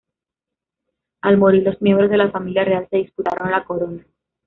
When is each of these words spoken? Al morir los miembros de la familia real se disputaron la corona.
Al 1.21 1.37
morir 1.37 1.61
los 1.61 1.79
miembros 1.79 2.09
de 2.09 2.17
la 2.17 2.31
familia 2.31 2.63
real 2.65 2.87
se 2.89 2.97
disputaron 2.97 3.51
la 3.51 3.63
corona. 3.63 4.03